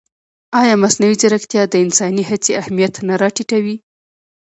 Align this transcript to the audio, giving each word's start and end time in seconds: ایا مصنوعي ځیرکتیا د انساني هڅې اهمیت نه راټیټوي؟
ایا 0.59 0.73
مصنوعي 0.83 1.15
ځیرکتیا 1.21 1.63
د 1.69 1.73
انساني 1.85 2.23
هڅې 2.29 2.51
اهمیت 2.61 2.93
نه 3.07 3.13
راټیټوي؟ 3.21 3.75